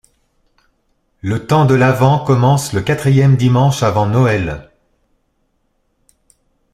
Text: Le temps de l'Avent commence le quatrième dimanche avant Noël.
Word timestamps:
Le 1.21 1.45
temps 1.45 1.65
de 1.65 1.75
l'Avent 1.75 2.17
commence 2.25 2.73
le 2.73 2.81
quatrième 2.81 3.35
dimanche 3.37 3.83
avant 3.83 4.07
Noël. 4.07 4.71